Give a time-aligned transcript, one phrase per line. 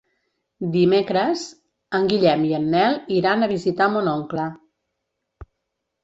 [0.75, 1.41] Dimecres
[1.97, 4.47] en Guillem i en Nel iran a visitar mon oncle.